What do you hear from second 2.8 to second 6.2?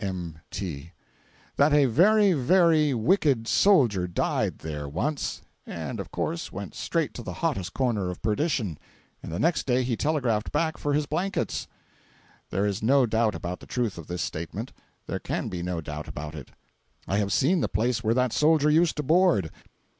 wicked soldier died there, once, and of